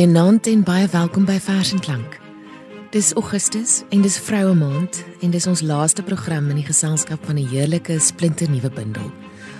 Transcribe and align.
Goeienaand 0.00 0.46
en 0.46 0.62
baie 0.64 0.86
welkom 0.88 1.26
by 1.28 1.34
Vers 1.44 1.74
en 1.76 1.80
Klank. 1.84 2.14
Dis 2.94 3.10
Augustus 3.20 3.82
en 3.92 4.00
dis 4.00 4.14
Vroue 4.16 4.54
Maand 4.56 5.02
en 5.20 5.34
dis 5.34 5.46
ons 5.46 5.60
laaste 5.60 6.00
program 6.02 6.46
in 6.48 6.56
die 6.56 6.64
geselskap 6.64 7.26
van 7.28 7.36
'n 7.36 7.50
heerlike 7.50 7.98
splinternuwe 8.00 8.70
bundel. 8.70 9.12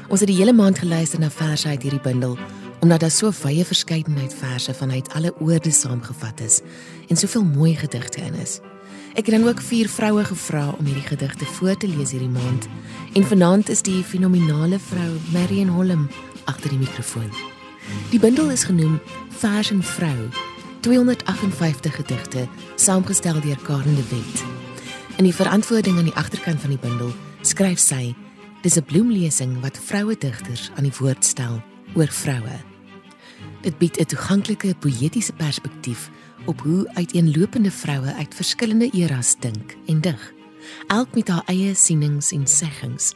Ons 0.08 0.20
het 0.20 0.28
die 0.32 0.38
hele 0.38 0.52
maand 0.52 0.78
geluister 0.78 1.20
na 1.20 1.28
verse 1.30 1.68
uit 1.68 1.82
hierdie 1.82 2.00
bundel 2.00 2.38
omdat 2.80 3.00
daar 3.00 3.10
so 3.10 3.30
wye 3.42 3.64
verskeidenheid 3.64 4.34
verse 4.34 4.74
vanuit 4.74 5.12
alle 5.12 5.34
oorde 5.40 5.70
saamgevat 5.70 6.40
is 6.40 6.60
en 7.08 7.16
soveel 7.16 7.44
mooi 7.44 7.76
gedigte 7.76 8.20
in 8.20 8.34
is. 8.34 8.60
Ek 9.14 9.26
het 9.26 9.34
dan 9.36 9.48
ook 9.48 9.60
vier 9.60 9.88
vroue 9.88 10.24
gevra 10.24 10.74
om 10.78 10.84
hierdie 10.84 11.08
gedigte 11.16 11.44
voor 11.44 11.76
te 11.76 11.88
lees 11.88 12.10
hierdie 12.10 12.32
maand 12.32 12.68
en 13.12 13.24
vanaand 13.24 13.68
is 13.68 13.82
die 13.82 14.02
fenominale 14.02 14.78
vrou 14.78 15.18
Marion 15.32 15.68
Holm 15.68 16.08
agter 16.44 16.70
die 16.70 16.78
mikrofoon. 16.78 17.59
Die 18.10 18.20
bundel 18.20 18.50
is 18.50 18.64
genoem 18.64 19.00
Vers 19.28 19.70
en 19.70 19.82
Vrou, 19.82 20.28
258 20.80 21.94
gedigte 21.94 22.48
saamgestel 22.76 23.40
deur 23.40 23.58
Karen 23.62 23.94
de 23.94 24.04
Wet. 24.08 24.44
In 25.16 25.24
die 25.24 25.34
verantwoording 25.34 25.98
aan 25.98 26.08
die 26.08 26.14
agterkant 26.14 26.60
van 26.60 26.70
die 26.70 26.78
bundel 26.78 27.12
skryf 27.40 27.78
sy: 27.78 28.14
"Dis 28.62 28.76
'n 28.76 28.84
bloemlesing 28.84 29.60
wat 29.60 29.78
vroue 29.78 30.16
digters 30.18 30.70
aan 30.76 30.84
die 30.88 30.96
woord 30.98 31.24
stel 31.24 31.62
oor 31.94 32.08
vroue." 32.08 32.58
Dit 33.62 33.78
bied 33.78 34.00
'n 34.00 34.04
toeganklike 34.04 34.74
poëtiese 34.74 35.32
perspektief 35.32 36.10
op 36.44 36.60
hoe 36.60 36.90
uiteenlopende 36.94 37.70
vroue 37.70 38.14
uit 38.14 38.34
verskillende 38.34 38.90
eras 38.90 39.36
dink 39.40 39.76
en 39.86 40.00
dig, 40.00 40.32
elk 40.86 41.14
met 41.14 41.28
haar 41.28 41.42
eie 41.46 41.74
sienings 41.74 42.32
en 42.32 42.46
seggings. 42.46 43.14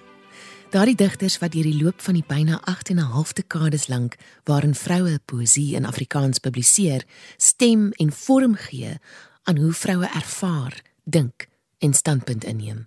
Daardie 0.75 0.97
digters 0.99 1.37
wat 1.39 1.53
deur 1.55 1.69
die 1.69 1.79
loop 1.79 2.01
van 2.03 2.17
die 2.19 2.25
byna 2.27 2.57
8 2.67 2.89
en 2.91 2.97
'n 2.99 3.13
half 3.15 3.33
dekades 3.33 3.87
lank 3.87 4.17
waarin 4.45 4.75
vroue 4.75 5.21
poësie 5.25 5.75
in 5.75 5.87
Afrikaans 5.87 6.39
publiseer, 6.39 7.05
stem 7.37 7.93
en 7.93 8.13
vorm 8.13 8.55
gee 8.55 8.99
aan 9.43 9.59
hoe 9.59 9.73
vroue 9.73 10.09
ervaar, 10.15 10.83
dink 11.05 11.47
en 11.79 11.95
standpunt 11.95 12.45
inneem. 12.45 12.87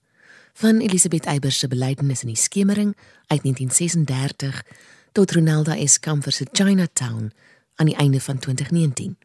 Van 0.54 0.80
Elisabeth 0.80 1.26
Eybers 1.26 1.60
se 1.60 1.68
belydenis 1.68 2.22
in 2.22 2.28
die 2.28 2.36
skemering 2.36 2.96
uit 3.28 3.42
1936 3.42 4.64
tot 5.12 5.32
Ronalda 5.32 5.88
S. 5.88 6.00
Kamfer 6.00 6.32
se 6.32 6.48
Chinatown 6.52 7.32
aan 7.76 7.86
die 7.86 7.96
einde 7.96 8.22
van 8.22 8.40
2019. 8.40 9.18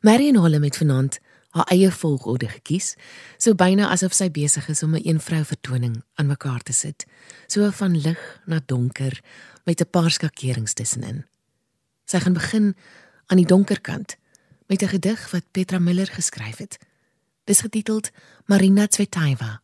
Marion 0.00 0.36
Holm 0.36 0.62
het 0.62 0.76
vanaand 0.76 1.18
haar 1.56 1.70
eie 1.72 1.90
volgorde 1.92 2.48
gekies, 2.52 2.94
so 3.40 3.56
byna 3.56 3.88
asof 3.94 4.14
sy 4.16 4.28
besig 4.32 4.68
is 4.68 4.82
om 4.84 4.94
'n 4.94 5.08
een 5.08 5.20
vrou 5.20 5.44
vertoning 5.44 6.02
aan 6.14 6.26
mekaar 6.26 6.62
te 6.62 6.72
sit, 6.72 7.06
so 7.46 7.70
van 7.70 7.96
lig 7.96 8.40
na 8.46 8.60
donker 8.66 9.20
met 9.64 9.80
'n 9.80 9.90
paar 9.90 10.10
skakerings 10.10 10.72
tussenin. 10.72 11.24
Sy 12.04 12.18
gaan 12.18 12.32
begin 12.32 12.76
aan 13.26 13.36
die 13.36 13.46
donker 13.46 13.80
kant 13.80 14.16
met 14.68 14.82
'n 14.82 14.88
gedig 14.88 15.30
wat 15.30 15.50
Petra 15.50 15.78
Miller 15.78 16.06
geskryf 16.06 16.56
het. 16.56 16.78
Dis 17.44 17.60
getiteld 17.60 18.10
Marina 18.46 18.86
Tsvetaeva. 18.86 19.60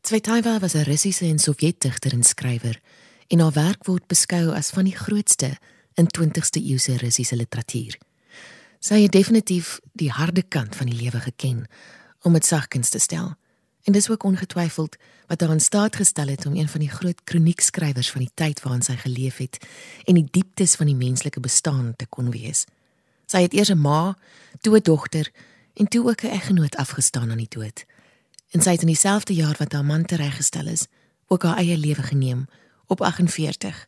Tsvetaeva 0.00 0.58
was 0.58 0.74
'n 0.74 0.82
Russiese 0.82 1.26
en 1.26 1.38
Sowjetdigter 1.38 2.12
en 2.12 2.22
skrywer 2.22 2.80
en 3.28 3.40
haar 3.40 3.52
werk 3.52 3.84
word 3.84 4.06
beskou 4.06 4.54
as 4.54 4.70
van 4.70 4.84
die 4.84 4.96
grootste 4.96 5.58
in 5.94 6.06
20ste 6.06 6.60
eeuse 6.60 6.96
Russiese 6.96 7.36
literatuur. 7.36 7.98
Sy 8.84 8.98
het 9.00 9.14
definitief 9.16 9.78
die 9.96 10.10
harde 10.12 10.42
kant 10.42 10.76
van 10.76 10.90
die 10.90 10.96
lewe 10.98 11.20
geken 11.24 11.62
om 12.20 12.34
dit 12.36 12.44
sagkens 12.44 12.90
te 12.92 12.98
stel. 13.00 13.30
En 13.88 13.92
dis 13.96 14.10
ook 14.10 14.24
ongetwyfeld 14.28 14.96
wat 15.26 15.40
haar 15.40 15.54
in 15.56 15.60
staat 15.60 15.96
gestel 15.96 16.28
het 16.28 16.44
om 16.46 16.56
een 16.56 16.68
van 16.68 16.80
die 16.80 16.90
groot 16.90 17.24
kroniekskrywers 17.24 18.10
van 18.10 18.20
die 18.26 18.30
tyd 18.34 18.60
waarin 18.60 18.84
sy 18.84 18.96
geleef 19.00 19.40
het 19.40 19.56
en 20.04 20.20
die 20.20 20.26
dieptes 20.30 20.76
van 20.76 20.92
die 20.92 20.96
menslike 20.96 21.40
bestaan 21.40 21.94
te 21.96 22.06
kon 22.06 22.28
wees. 22.30 22.66
Sy 23.24 23.46
het 23.46 23.56
eers 23.56 23.72
'n 23.72 23.80
ma, 23.80 24.18
toe 24.60 24.76
'n 24.76 24.82
dogter 24.82 25.32
en 25.74 25.88
toe 25.88 26.08
ook 26.08 26.22
'n 26.22 26.36
eggenoot 26.36 26.76
afgestaan 26.76 27.30
aan 27.30 27.40
die 27.40 27.54
dood. 27.56 27.84
En 28.50 28.60
sy 28.60 28.70
het 28.70 28.80
in 28.80 28.92
dieselfde 28.92 29.34
jaar 29.34 29.56
wat 29.58 29.72
haar 29.72 29.84
man 29.84 30.04
tereggestel 30.04 30.66
is, 30.66 30.86
ook 31.26 31.42
haar 31.42 31.56
eie 31.56 31.78
lewe 31.78 32.02
geneem 32.02 32.46
op 32.86 33.00
48 33.00 33.86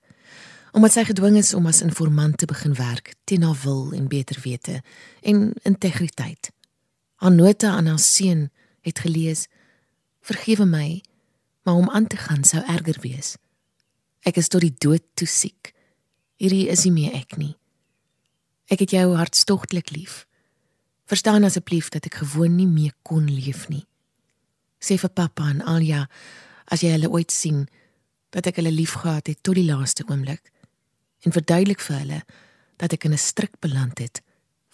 omdat 0.77 0.93
sy 0.93 1.07
gedwing 1.09 1.39
is 1.41 1.55
om 1.57 1.65
as 1.71 1.81
informant 1.81 2.37
te 2.37 2.45
begin 2.45 2.75
werk 2.77 3.15
teen 3.25 3.47
haar 3.47 3.57
wil 3.63 3.95
en 3.97 4.11
beter 4.13 4.37
wete 4.45 4.83
en 5.25 5.55
integriteit. 5.65 6.51
Haar 7.17 7.33
nota 7.33 7.71
aan 7.73 7.87
haar 7.87 7.99
seun 7.99 8.51
het 8.85 8.99
gelees: 8.99 9.47
"Vergewe 10.21 10.67
my, 10.67 11.03
maar 11.63 11.75
om 11.75 11.91
aan 11.91 12.07
te 12.07 12.17
gaan 12.17 12.45
sou 12.45 12.63
erger 12.65 13.01
wees. 13.01 13.37
Ek 14.21 14.37
is 14.37 14.49
tot 14.49 14.61
die 14.61 14.75
dood 14.79 15.03
toe 15.15 15.27
siek. 15.27 15.73
Hierdie 16.37 16.69
is 16.69 16.85
nie 16.85 16.93
meer 16.93 17.13
ek 17.13 17.37
nie. 17.37 17.57
Ek 18.69 18.79
het 18.79 18.91
jou 18.91 19.15
hartstogtelik 19.17 19.91
lief. 19.91 20.27
Verstaan 21.07 21.45
asseblief 21.45 21.89
dat 21.89 22.05
ek 22.05 22.15
gewoon 22.15 22.57
nie 22.57 22.67
meer 22.69 22.93
kon 23.03 23.31
leef 23.31 23.69
nie. 23.69 23.87
Sê 24.79 24.99
vir 24.99 25.11
pappa 25.11 25.49
en 25.49 25.63
Alja 25.63 26.09
as 26.67 26.81
jy 26.81 26.91
hulle 26.91 27.11
ooit 27.11 27.33
sien 27.33 27.69
dat 28.31 28.47
ek 28.47 28.57
hulle 28.57 28.71
liefgehad 28.71 29.27
het 29.27 29.43
tot 29.43 29.55
die 29.55 29.65
laaste 29.65 30.05
oomblik." 30.05 30.53
En 31.27 31.35
verduidelik 31.35 31.83
vir 31.83 31.99
hulle 31.99 32.21
dat 32.79 32.93
ek 32.95 33.05
in 33.09 33.13
'n 33.13 33.27
strik 33.31 33.59
beland 33.61 33.99
het 33.99 34.23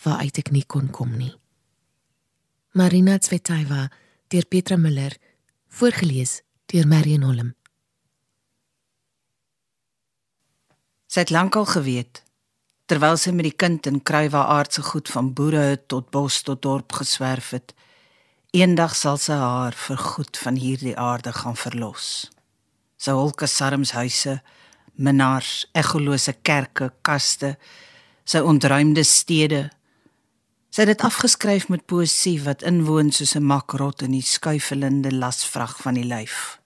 waaruit 0.05 0.39
ek 0.39 0.51
nie 0.51 0.67
kon 0.67 0.91
kom 0.91 1.17
nie. 1.17 1.35
Marina 2.73 3.19
Tsvetaeva 3.19 3.91
deur 4.29 4.47
Petra 4.47 4.77
Miller 4.77 5.17
voorgeles 5.69 6.43
deur 6.67 6.87
Marion 6.87 7.23
Holm. 7.23 7.55
Sy 11.07 11.21
het 11.21 11.31
lankal 11.31 11.65
geweet 11.65 12.23
terwyl 12.87 13.17
sy 13.17 13.31
met 13.31 13.45
die 13.45 13.57
kind 13.57 13.87
in 13.87 14.03
Kruiwa 14.03 14.43
aardse 14.53 14.83
goed 14.83 15.09
van 15.09 15.33
boere 15.33 15.87
tot 15.87 16.11
bos 16.11 16.43
tot 16.43 16.63
dorp 16.63 16.93
geswerf 16.93 17.51
het. 17.51 17.75
Eendag 18.51 18.95
sal 18.97 19.17
sy 19.17 19.33
haar 19.33 19.73
vir 19.73 19.97
goed 19.97 20.37
van 20.37 20.57
hierdie 20.57 20.97
aarde 20.97 21.33
gaan 21.33 21.57
verlos. 21.57 22.31
Sy 22.97 23.11
holke 23.17 23.47
sarmshuise 23.47 24.43
minnaars, 24.95 25.67
egolose 25.73 26.35
kerke, 26.43 26.93
kaste, 27.03 27.57
sy 28.25 28.39
ontruimde 28.39 29.05
stede. 29.05 29.69
Sy 30.73 30.85
het 30.85 30.95
dit 30.95 31.05
afgeskryf 31.05 31.69
met 31.69 31.85
poësie 31.87 32.39
wat 32.47 32.63
inwoon 32.63 33.13
soos 33.13 33.35
'n 33.37 33.45
makrot 33.45 34.03
in 34.03 34.13
die 34.13 34.23
skuifelende 34.23 35.13
lasvrag 35.13 35.77
van 35.83 35.95
die 35.95 36.05
lyf. 36.05 36.61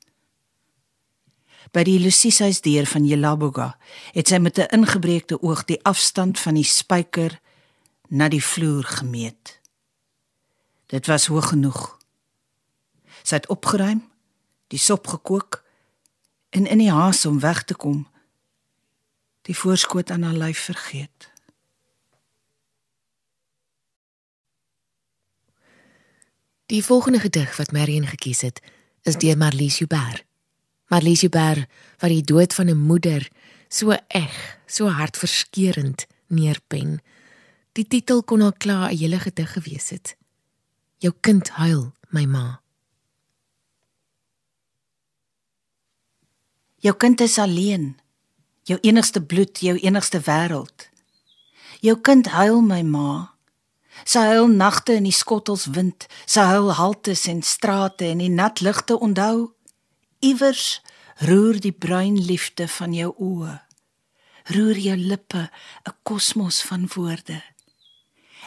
By 1.72 1.82
die 1.82 1.98
Lucisies 1.98 2.60
deur 2.60 2.86
van 2.86 3.04
Jelaboga 3.04 3.76
het 4.12 4.28
sy 4.28 4.38
met 4.38 4.58
'n 4.58 4.70
ingebreekte 4.70 5.42
oog 5.42 5.64
die 5.64 5.82
afstand 5.82 6.38
van 6.38 6.54
die 6.54 6.64
spyker 6.64 7.40
na 8.08 8.28
die 8.28 8.44
vloer 8.44 8.84
gemeet. 8.84 9.60
Dit 10.86 11.06
was 11.06 11.26
hoog 11.26 11.48
genoeg. 11.48 11.98
Sy 13.22 13.34
het 13.34 13.48
opgeruim, 13.48 14.04
die 14.68 14.78
sop 14.78 15.06
gekook 15.06 15.64
en 16.50 16.66
in 16.66 16.78
die 16.78 16.92
haas 16.92 17.26
om 17.26 17.40
weg 17.40 17.64
te 17.64 17.74
kom, 17.74 18.06
die 19.46 19.54
voorskoot 19.54 20.10
aan 20.10 20.22
haar 20.26 20.34
lyf 20.34 20.58
vergeet. 20.58 21.30
Die 26.66 26.84
volgende 26.84 27.20
gedig 27.22 27.56
wat 27.56 27.72
Marion 27.72 28.06
gekies 28.06 28.40
het, 28.42 28.60
is 29.02 29.18
deur 29.22 29.38
Marlies 29.38 29.78
Joubert. 29.78 30.24
Marlies 30.90 31.20
Joubert 31.20 31.70
wat 32.02 32.10
die 32.10 32.22
dood 32.22 32.54
van 32.54 32.66
'n 32.68 32.86
moeder 32.90 33.28
so 33.68 33.90
eg, 34.08 34.58
so 34.66 34.88
hartverskeurend 34.88 36.06
neerpen. 36.26 37.00
Die 37.72 37.86
titel 37.86 38.22
kon 38.22 38.42
al 38.42 38.52
klaar 38.52 38.90
'n 38.90 38.96
hele 38.96 39.18
gedig 39.18 39.52
gewees 39.52 39.88
het. 39.88 40.16
Jou 40.98 41.14
kind 41.20 41.48
huil, 41.48 41.92
my 42.08 42.24
ma. 42.24 42.60
Jou 46.76 46.96
kind 46.96 47.20
is 47.20 47.38
alleen 47.38 47.96
jou 48.66 48.78
enigste 48.82 49.22
bloed, 49.22 49.58
jou 49.62 49.76
enigste 49.78 50.20
wêreld. 50.26 50.88
Jou 51.80 51.96
kind 52.02 52.26
huil 52.34 52.60
my 52.64 52.82
ma. 52.82 53.32
Sy 54.04 54.24
huil 54.32 54.50
nagte 54.52 54.96
in 54.98 55.06
die 55.06 55.14
skottels 55.14 55.68
wind, 55.72 56.08
sy 56.26 56.44
huil 56.50 56.72
haltes 56.76 57.26
en 57.30 57.42
strate 57.46 58.10
en 58.10 58.20
die 58.24 58.32
nat 58.32 58.60
ligte 58.64 58.98
onthou. 58.98 59.52
Iewers 60.24 60.80
roer 61.24 61.60
die 61.62 61.72
bruin 61.72 62.18
liefde 62.18 62.66
van 62.68 62.94
jou 62.96 63.12
oë. 63.16 63.60
Roer 64.52 64.78
jou 64.78 64.96
lippe 64.96 65.48
'n 65.86 65.94
kosmos 66.02 66.62
van 66.62 66.88
woorde. 66.94 67.42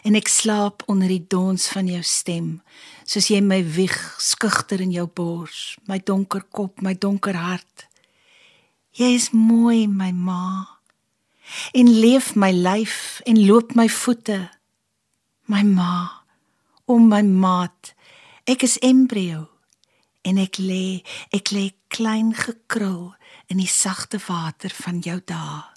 En 0.03 0.15
ek 0.15 0.27
slaap 0.27 0.83
onder 0.87 1.07
die 1.07 1.25
dons 1.27 1.67
van 1.67 1.87
jou 1.87 2.01
stem, 2.03 2.61
soos 3.03 3.27
jy 3.27 3.41
my 3.41 3.63
wieg 3.63 4.15
skugter 4.17 4.79
in 4.81 4.91
jou 4.91 5.07
bors, 5.07 5.77
my 5.87 5.99
donker 5.99 6.45
kop, 6.51 6.81
my 6.81 6.93
donker 6.93 7.35
hart. 7.35 7.88
Jy 8.99 9.13
is 9.15 9.29
mooi, 9.31 9.85
my 9.87 10.11
ma. 10.11 10.75
En 11.71 11.87
leef 11.87 12.33
my 12.35 12.49
lyf 12.51 13.21
en 13.23 13.37
loop 13.47 13.71
my 13.79 13.87
voete. 13.87 14.49
My 15.47 15.63
ma, 15.63 16.25
om 16.83 17.07
my 17.07 17.21
maat. 17.23 17.93
Ek 18.43 18.65
is 18.67 18.75
embrio 18.83 19.45
en 20.27 20.41
ek 20.43 20.59
lê, 20.59 20.99
ek 21.31 21.53
lê 21.55 21.69
klein 21.87 22.33
gekrul 22.35 23.13
in 23.47 23.63
die 23.63 23.71
sagte 23.71 24.19
water 24.27 24.75
van 24.83 24.99
jou 24.99 25.15
dae. 25.23 25.68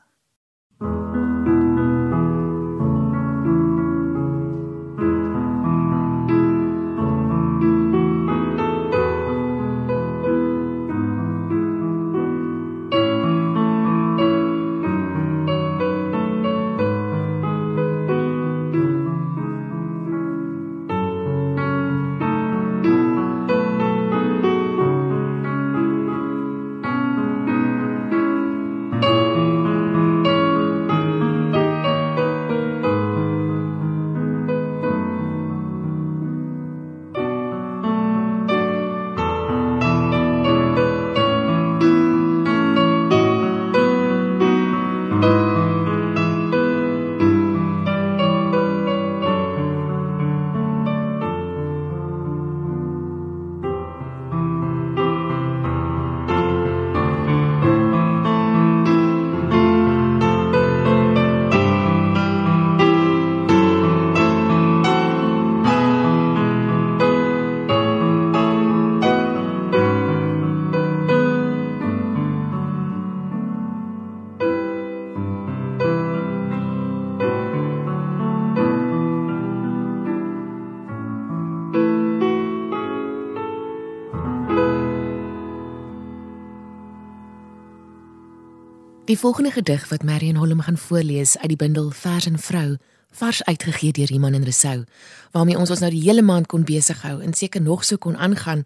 Die 89.13 89.19
volgende 89.19 89.51
gedig 89.51 89.89
wat 89.89 90.03
Marion 90.03 90.37
Holm 90.37 90.61
gaan 90.61 90.79
voorlees 90.79 91.39
uit 91.39 91.49
die 91.49 91.57
bundel 91.57 91.91
Vers 91.91 92.27
en 92.27 92.39
Vrou, 92.39 92.77
vars 93.11 93.45
uitgegee 93.45 93.93
deur 93.93 94.11
Iman 94.11 94.33
en 94.33 94.45
Resou, 94.45 94.85
waarmee 95.31 95.59
ons 95.59 95.71
ons 95.71 95.83
nou 95.85 95.91
die 95.93 96.01
hele 96.01 96.23
maand 96.23 96.49
kon 96.49 96.65
besighou 96.65 97.19
en 97.21 97.35
seker 97.37 97.61
nog 97.61 97.85
so 97.85 98.01
kon 98.01 98.17
aangaan, 98.17 98.63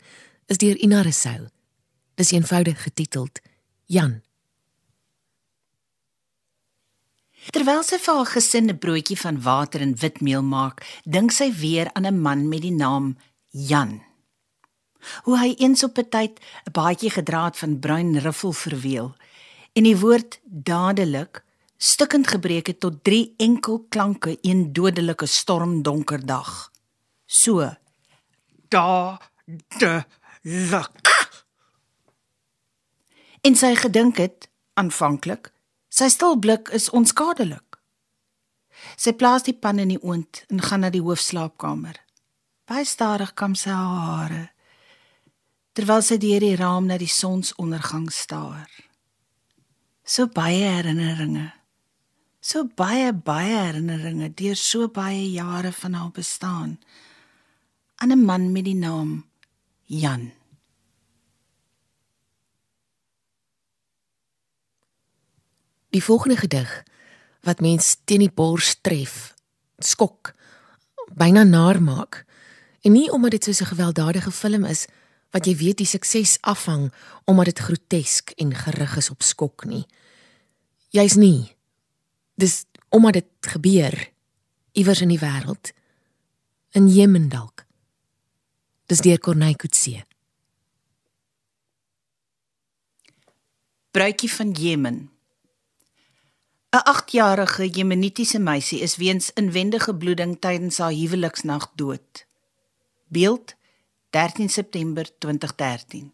is 0.47 0.63
deur 0.63 0.79
Ina 0.79 1.01
Resou. 1.03 1.49
Dis 2.15 2.31
eenvoudig 2.31 2.79
getiteld 2.83 3.41
Jan. 3.91 4.21
Terwyl 7.51 7.83
sy 7.83 7.99
vir 7.99 8.15
haar 8.15 8.33
gesin 8.37 8.71
'n 8.71 8.79
broodjie 8.79 9.19
van 9.19 9.43
water 9.43 9.81
en 9.81 9.99
witmeel 9.99 10.43
maak, 10.43 10.87
dink 11.05 11.33
sy 11.33 11.51
weer 11.51 11.91
aan 11.93 12.07
'n 12.07 12.23
man 12.23 12.49
met 12.49 12.63
die 12.63 12.77
naam 12.85 13.19
Jan. 13.51 14.03
Hoe 15.23 15.39
hy 15.39 15.55
eens 15.59 15.83
op 15.83 15.99
'n 15.99 16.09
tyd 16.09 16.39
'n 16.67 16.73
baadjie 16.73 17.11
gedra 17.11 17.45
het 17.45 17.59
van 17.59 17.81
bruin 17.81 18.19
ruffel 18.19 18.53
verweel 18.53 19.17
en 19.77 19.85
die 19.85 19.97
woord 20.01 20.39
dadelik 20.45 21.43
stukkend 21.77 22.31
gebreek 22.33 22.73
het 22.73 22.81
tot 22.81 23.03
drie 23.05 23.35
enkel 23.37 23.83
klanke 23.93 24.39
een 24.41 24.73
dodelike 24.73 25.27
stormdonker 25.29 26.25
dag. 26.27 26.71
So 27.27 27.69
da 28.69 29.21
de 29.79 30.05
luk. 30.43 31.13
En 33.47 33.55
sy 33.55 33.75
gedink 33.79 34.17
het 34.19 34.49
aanvanklik 34.75 35.53
Sy 35.97 36.11
stilblik 36.13 36.69
is 36.77 36.91
onskadelik. 36.93 37.79
Sy 39.01 39.15
plaas 39.17 39.47
die 39.47 39.55
pan 39.57 39.79
in 39.81 39.95
die 39.95 40.03
oond 40.03 40.43
en 40.53 40.61
gaan 40.61 40.83
na 40.85 40.91
die 40.93 41.01
hoofslaapkamer. 41.01 41.97
Baie 42.69 42.85
stadig 42.85 43.33
kam 43.39 43.55
sy 43.57 43.73
hare 43.73 44.43
terwyl 45.77 46.01
sy 46.01 46.17
deur 46.17 46.41
die 46.41 46.57
raam 46.57 46.87
na 46.89 46.97
die 46.97 47.09
sonsondergang 47.09 48.07
staar. 48.13 48.69
So 50.07 50.29
baie 50.31 50.63
herinneringe. 50.63 51.49
So 52.39 52.63
baie 52.79 53.11
baie 53.11 53.57
herinneringe 53.59 54.29
deur 54.39 54.55
so 54.55 54.87
baie 54.87 55.25
jare 55.33 55.73
van 55.75 55.99
haar 55.99 56.13
bestaan 56.15 56.79
aan 57.97 58.13
'n 58.13 58.25
man 58.25 58.53
met 58.53 58.65
die 58.65 58.75
naam 58.75 59.27
Jan. 59.85 60.33
Die 65.91 66.05
volgende 66.05 66.37
gedig 66.37 66.85
wat 67.41 67.61
mens 67.61 67.97
teen 68.05 68.19
die 68.19 68.31
bors 68.35 68.77
tref, 68.81 69.35
skok, 69.79 70.35
byna 71.15 71.43
naar 71.43 71.83
maak. 71.83 72.25
En 72.81 72.93
nie 72.93 73.11
omdat 73.11 73.31
dit 73.31 73.45
so 73.45 73.65
'n 73.65 73.67
gewelddadige 73.67 74.31
film 74.31 74.65
is 74.65 74.87
wat 75.31 75.47
jy 75.47 75.57
weet 75.57 75.83
die 75.83 75.89
sukses 75.89 76.37
afhang 76.41 76.91
omdat 77.25 77.51
dit 77.53 77.65
grotesk 77.69 78.31
en 78.37 78.55
gerig 78.55 78.97
is 78.97 79.11
op 79.11 79.23
skok 79.23 79.65
nie. 79.65 79.85
Jy's 80.95 81.17
nie. 81.17 81.57
Dis 82.35 82.65
omdat 82.89 83.21
dit 83.21 83.51
gebeur 83.53 83.97
iewers 84.73 85.01
in 85.01 85.13
die 85.13 85.21
wêreld. 85.21 85.73
In 86.77 86.89
Jemen 86.89 87.29
dalk. 87.29 87.65
Dis 88.87 89.03
deur 89.03 89.19
Corneille 89.19 89.57
Coetzee. 89.57 90.05
Bruikie 93.91 94.31
van 94.31 94.51
Jemen 94.53 95.11
'n 96.77 96.83
8-jarige 96.93 97.69
Jemenitiese 97.69 98.39
meisie 98.39 98.81
is 98.81 98.97
weens 98.97 99.31
inwendige 99.33 99.95
bloeding 99.95 100.41
tydens 100.41 100.79
haar 100.79 100.93
huweliksnag 100.93 101.71
dood. 101.75 102.27
Beeld 103.09 103.55
13 104.17 104.49
September 104.49 105.05
2013. 105.19 106.13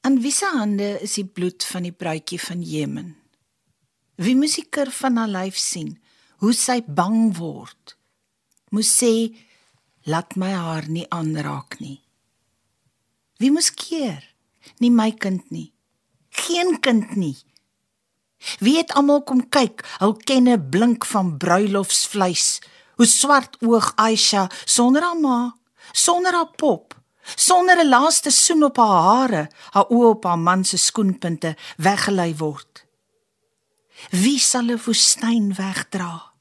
Aan 0.00 0.20
wiese 0.20 0.48
hande 0.50 0.88
is 1.00 1.12
die 1.14 1.26
bloed 1.26 1.62
van 1.64 1.84
die 1.86 1.92
bruidjie 1.94 2.40
van 2.42 2.64
Jemen. 2.66 3.12
Wie 4.18 4.34
moes 4.34 4.56
die 4.58 4.66
kurf 4.66 5.04
van 5.04 5.20
haar 5.20 5.30
lyf 5.30 5.60
sien, 5.62 5.92
hoe 6.42 6.50
sy 6.50 6.80
bang 6.82 7.36
word. 7.38 7.94
Moes 8.74 8.90
sê 8.90 9.12
laat 10.10 10.34
my 10.34 10.50
haar 10.50 10.90
nie 10.90 11.06
aanraak 11.14 11.78
nie. 11.78 12.00
Wie 13.38 13.54
moes 13.54 13.70
keer? 13.70 14.24
Nie 14.82 14.90
my 14.90 15.12
kind 15.14 15.46
nie. 15.54 15.68
Geen 16.42 16.80
kind 16.82 17.14
nie. 17.14 17.36
Wie 18.58 18.80
het 18.80 18.98
almal 18.98 19.22
kom 19.22 19.46
kyk, 19.46 19.86
hul 20.02 20.18
kenne 20.26 20.58
blink 20.58 21.06
van 21.06 21.36
bruilofsvleis. 21.38 22.56
Hoe 22.96 23.06
swart 23.06 23.56
oog 23.60 23.92
Aisha 23.96 24.46
sonder 24.64 25.02
haar 25.02 25.18
ma, 25.20 25.56
sonder 25.92 26.32
haar 26.32 26.52
pop, 26.56 26.94
sonder 27.36 27.78
'n 27.78 27.88
laaste 27.88 28.30
soen 28.30 28.64
op 28.64 28.76
haar 28.76 29.02
hare, 29.08 29.42
haar 29.74 29.88
oë 29.90 30.08
op 30.14 30.24
haar 30.24 30.38
man 30.38 30.64
se 30.64 30.76
skoenpunte 30.76 31.56
weggelei 31.76 32.32
word. 32.36 32.84
Wie 34.10 34.38
sal 34.38 34.68
'n 34.72 34.80
woestyn 34.84 35.54
wegdra? 35.54 36.32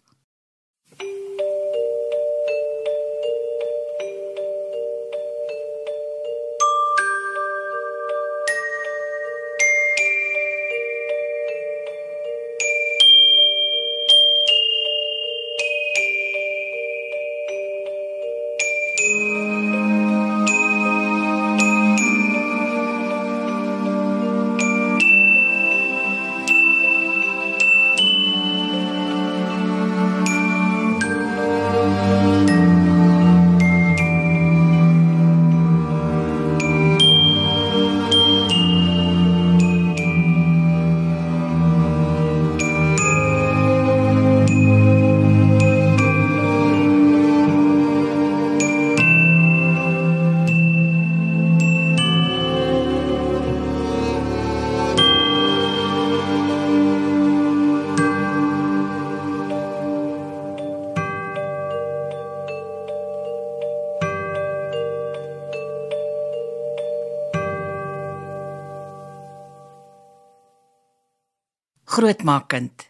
Grootmaakkind 72.05 72.83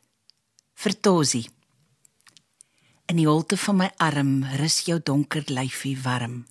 vertosie. 0.75 1.45
In 3.07 3.15
die 3.15 3.27
holte 3.29 3.55
van 3.55 3.77
my 3.79 3.87
arm 4.03 4.41
rus 4.59 4.81
jou 4.89 4.97
donker 4.99 5.45
lyfie 5.47 5.95
warm. 6.03 6.41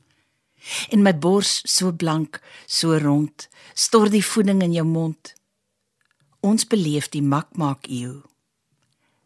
In 0.89 1.03
my 1.05 1.13
bors 1.13 1.59
so 1.69 1.93
blank 1.93 2.39
so 2.65 2.97
rond 2.97 3.51
stort 3.75 4.15
die 4.15 4.25
voeding 4.25 4.63
in 4.65 4.73
jou 4.73 4.87
mond. 4.89 5.35
Ons 6.41 6.65
beleef 6.65 7.11
die 7.13 7.21
makmaak 7.21 7.85
eeu 7.85 8.23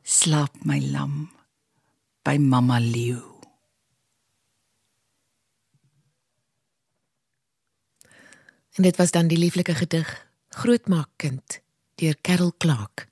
slaap 0.02 0.64
my 0.66 0.80
lam 0.82 1.28
by 2.26 2.38
mamma 2.42 2.80
leeu 2.80 3.20
en 8.78 8.86
dit 8.88 8.96
was 8.96 9.12
dan 9.12 9.28
die 9.28 9.36
lieflike 9.36 9.74
gedig 9.82 10.08
grootmaakkind 10.62 11.58
deur 12.00 12.16
Carol 12.24 12.54
Clark 12.56 13.04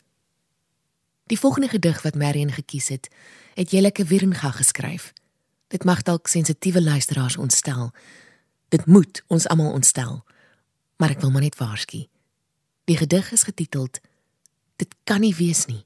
Die 1.26 1.38
volgende 1.38 1.68
gedig 1.68 2.02
wat 2.02 2.14
Marion 2.14 2.52
gekies 2.52 2.88
het, 2.88 3.08
het 3.54 3.70
Jeleke 3.70 4.04
Wieringa 4.04 4.50
geskryf. 4.50 5.12
Dit 5.68 5.84
mag 5.84 6.02
dalk 6.02 6.26
sensitiewe 6.26 6.82
luisteraars 6.82 7.36
ontstel. 7.36 7.90
Dit 8.68 8.86
moet 8.86 9.22
ons 9.26 9.46
almal 9.48 9.72
ontstel. 9.72 10.24
Maar 10.96 11.10
ek 11.10 11.20
wil 11.20 11.30
maar 11.30 11.42
net 11.42 11.56
waarsku. 11.58 12.06
Die 12.84 12.96
gedig 12.96 13.32
is 13.32 13.42
getiteld 13.42 14.00
Dit 14.76 14.94
kan 15.04 15.20
nie 15.24 15.34
wees 15.34 15.64
nie. 15.66 15.82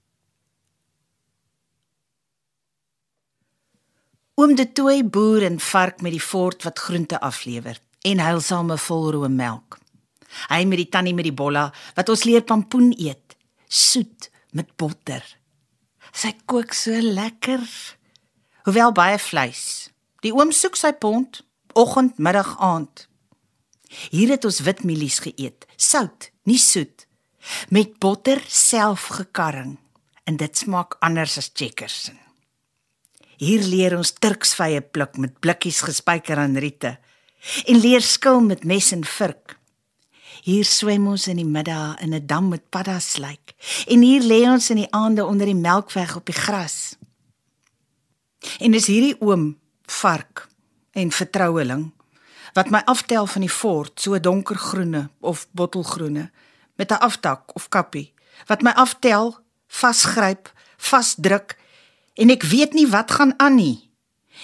Oom 4.41 4.57
de 4.57 4.67
Tooi 4.73 5.05
boer 5.05 5.45
en 5.47 5.61
vark 5.61 6.01
met 6.03 6.15
die 6.17 6.23
fort 6.23 6.65
wat 6.67 6.79
groente 6.79 7.21
aflewer 7.21 7.79
en 8.09 8.23
heilsame 8.23 8.79
volroe 8.79 9.29
melk. 9.29 9.79
Hy 10.49 10.65
met 10.65 10.81
die 10.81 10.89
tannie 10.89 11.15
met 11.15 11.29
die 11.29 11.37
bolla 11.37 11.69
wat 11.95 12.09
ons 12.09 12.25
leer 12.25 12.43
pampoen 12.43 12.95
eet, 12.97 13.37
soet 13.69 14.30
met 14.57 14.77
botter. 14.77 15.25
Sy 16.13 16.33
kook 16.47 16.73
so 16.75 16.97
lekker. 17.01 17.63
Hoewel 18.67 18.93
baie 18.93 19.19
vleis. 19.19 19.91
Die 20.25 20.33
oom 20.35 20.53
soek 20.53 20.77
sy 20.77 20.93
pond 20.93 21.43
oggend, 21.73 22.19
middag, 22.19 22.57
aand. 22.59 23.07
Hier 24.11 24.31
het 24.35 24.45
ons 24.45 24.63
witmielies 24.67 25.21
geëet, 25.25 25.67
sout, 25.77 26.31
nie 26.45 26.59
soet. 26.59 27.07
met 27.73 27.95
botter 27.99 28.43
selfgekarring 28.53 29.79
en 30.29 30.37
dit 30.37 30.59
smaak 30.59 30.99
anders 31.01 31.39
as 31.41 31.51
Checkers. 31.55 32.11
Hier 33.41 33.63
leer 33.65 33.97
ons 33.97 34.13
turksvye 34.13 34.83
pluk 34.85 35.17
met 35.17 35.39
blikkies 35.41 35.81
gespyker 35.89 36.37
aan 36.37 36.59
riete 36.61 36.99
en 37.65 37.81
leer 37.81 38.05
skil 38.05 38.43
met 38.45 38.67
mes 38.69 38.93
en 38.93 39.07
vurk. 39.09 39.57
Hier 40.43 40.65
swem 40.65 41.07
ons 41.07 41.27
in 41.29 41.37
die 41.37 41.45
middag 41.45 42.01
in 42.01 42.15
'n 42.15 42.27
dam 42.27 42.49
met 42.49 42.71
paddaslyk 42.71 43.55
en 43.87 44.01
hier 44.01 44.23
lê 44.23 44.49
ons 44.49 44.71
in 44.71 44.77
die 44.77 44.93
aande 44.93 45.25
onder 45.25 45.47
die 45.47 45.55
melkweg 45.55 46.17
op 46.17 46.27
die 46.27 46.35
gras. 46.35 46.97
En 48.59 48.71
dis 48.71 48.87
hierdie 48.87 49.21
oom 49.21 49.59
vark 49.87 50.49
en 50.93 51.11
vertroueling 51.11 51.93
wat 52.53 52.71
my 52.71 52.83
aftel 52.85 53.27
van 53.27 53.41
die 53.41 53.51
fort 53.51 54.01
so 54.01 54.21
donkergroene 54.21 55.11
of 55.21 55.47
bottelgroene 55.53 56.31
met 56.77 56.91
'n 56.91 57.01
afdak 57.01 57.55
of 57.55 57.69
kappie 57.69 58.13
wat 58.47 58.63
my 58.63 58.71
aftel 58.71 59.39
vasgryp 59.69 60.53
vasdruk 60.77 61.57
en 62.15 62.31
ek 62.31 62.43
weet 62.43 62.73
nie 62.73 62.89
wat 62.89 63.11
gaan 63.11 63.35
aan 63.37 63.55
nie 63.55 63.91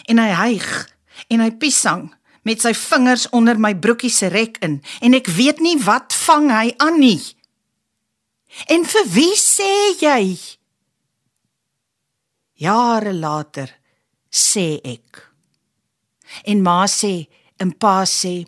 en 0.05 0.19
hy 0.19 0.31
hyg 0.35 0.89
en 1.29 1.41
hy 1.41 1.51
piesang 1.51 2.16
met 2.47 2.63
sy 2.63 2.73
vingers 2.79 3.27
onder 3.37 3.59
my 3.59 3.75
broekie 3.75 4.13
se 4.13 4.31
rek 4.33 4.61
in 4.65 4.79
en 5.03 5.19
ek 5.19 5.31
weet 5.35 5.63
nie 5.65 5.77
wat 5.83 6.15
vang 6.27 6.51
hy 6.55 6.71
aan 6.83 7.01
nie. 7.03 7.21
En 8.73 8.87
vir 8.89 9.09
wie 9.13 9.35
sê 9.37 9.73
jy? 10.01 10.37
Jare 12.63 13.13
later 13.13 13.75
sê 14.33 14.79
ek. 14.81 15.21
En 16.47 16.63
ma 16.65 16.85
sê 16.89 17.27
en 17.61 17.73
pa 17.73 18.01
sê 18.09 18.39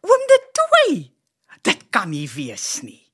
oom 0.00 0.26
dit 0.32 0.50
toe 0.56 0.66
dit 1.62 1.80
kan 1.92 2.08
nie 2.10 2.28
wees 2.32 2.80
nie 2.82 3.09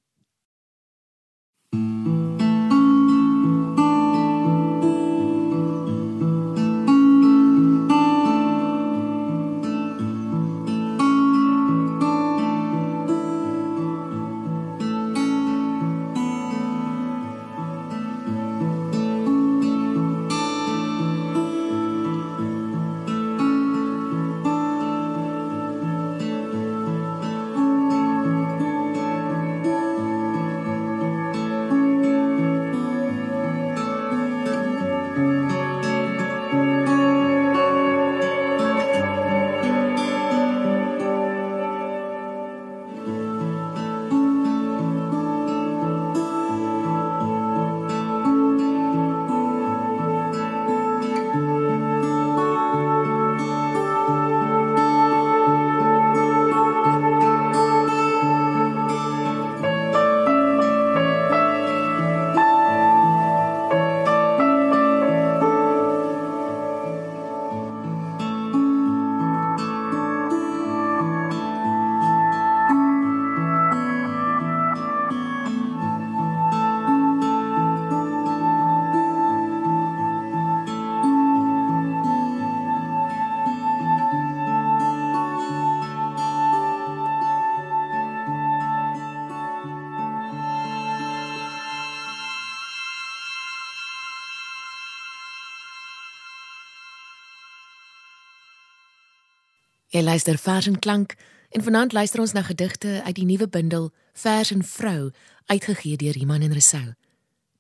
Jy 99.97 100.03
luister 100.03 100.37
Vers 100.37 100.67
en 100.67 100.79
Klank 100.79 101.15
en 101.57 101.63
vanaand 101.63 101.93
luister 101.93 102.21
ons 102.21 102.33
na 102.37 102.43
gedigte 102.45 103.01
uit 103.05 103.15
die 103.17 103.25
nuwe 103.25 103.47
bundel 103.49 103.87
Vers 104.13 104.51
en 104.53 104.61
Vrou 104.65 105.11
uitgegee 105.47 105.97
deur 105.97 106.17
Iman 106.21 106.43
en 106.45 106.53
Resou. 106.53 106.93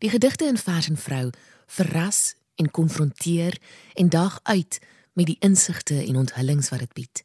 Die 0.04 0.10
gedigte 0.12 0.44
in 0.44 0.58
Vers 0.60 0.88
en 0.90 0.98
Vrou 1.00 1.30
verras 1.66 2.34
en 2.60 2.68
konfronteer 2.70 3.56
en 3.94 4.10
daag 4.12 4.36
uit 4.42 4.76
met 5.12 5.30
die 5.30 5.36
insigte 5.40 5.96
en 6.02 6.18
onthullings 6.20 6.68
wat 6.68 6.82
dit 6.84 6.92
bied. 6.92 7.22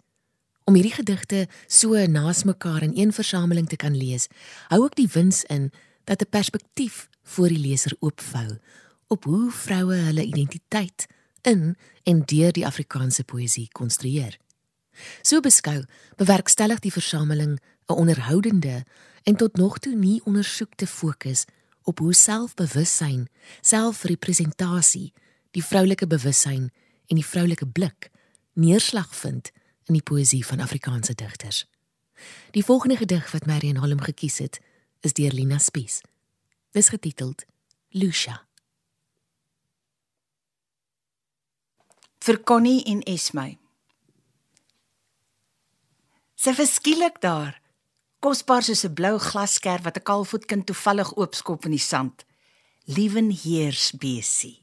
Om 0.64 0.78
hierdie 0.80 0.96
gedigte 0.96 1.42
so 1.68 2.06
naas 2.08 2.46
mekaar 2.48 2.82
in 2.88 2.96
een 2.96 3.12
versameling 3.12 3.68
te 3.68 3.76
kan 3.76 3.98
lees, 3.98 4.30
hou 4.72 4.80
ook 4.86 4.96
die 4.96 5.10
wins 5.12 5.44
in 5.44 5.74
dat 6.04 6.22
'n 6.24 6.30
perspektief 6.30 7.10
voor 7.24 7.48
die 7.48 7.60
leser 7.60 7.96
oopvou 8.00 8.60
op 9.08 9.24
hoe 9.24 9.52
vroue 9.52 9.96
hulle 9.96 10.24
identiteit 10.24 11.08
in 11.42 11.76
en 12.04 12.24
deur 12.26 12.52
die 12.52 12.66
Afrikaanse 12.66 13.24
poësie 13.24 13.68
konstrueer. 13.72 14.40
So 15.22 15.40
beskou, 15.40 15.84
bewerkstellig 16.16 16.80
die 16.80 16.92
versameling 16.92 17.60
'n 17.88 17.94
onderhoudende 17.94 18.86
en 19.24 19.36
tot 19.36 19.58
nog 19.58 19.80
toe 19.80 19.96
nie 19.96 20.22
ondersoekte 20.24 20.88
fokus 20.88 21.46
op 21.84 22.00
hoe 22.00 22.14
selfbewussyn, 22.14 23.28
selfrepresentasie, 23.62 25.14
die 25.52 25.66
vroulike 25.66 26.08
bewussyn 26.08 26.72
en 27.08 27.16
die 27.16 27.26
vroulike 27.26 27.68
blik 27.68 28.10
neerslag 28.54 29.16
vind 29.16 29.52
in 29.86 29.94
die 29.94 30.04
poësie 30.04 30.46
van 30.46 30.60
Afrikaanse 30.60 31.14
digters. 31.14 31.66
Die 32.52 32.66
volgende 32.66 32.98
gedig 32.98 33.32
wat 33.32 33.46
Marion 33.46 33.78
Holm 33.78 34.02
gekies 34.02 34.38
het, 34.38 34.60
is 35.00 35.14
deur 35.14 35.32
Lina 35.32 35.58
Spies. 35.58 36.02
Dis 36.72 36.90
getiteld 36.90 37.46
Lucia. 37.90 38.46
Vir 42.20 42.44
Connie 42.44 42.84
en 42.84 43.02
Esme. 43.02 43.61
Sy 46.42 46.56
verskielik 46.58 47.20
daar, 47.22 47.60
kosbaar 48.26 48.64
soos 48.66 48.82
'n 48.86 48.96
blou 48.98 49.18
glaskerf 49.20 49.84
wat 49.86 49.98
'n 49.98 50.08
kaalvoetkind 50.10 50.66
toevallig 50.66 51.10
oopskop 51.16 51.66
in 51.66 51.72
die 51.78 51.88
sand. 51.92 52.26
Liewen 52.86 53.30
heers 53.30 53.92
besie. 53.92 54.58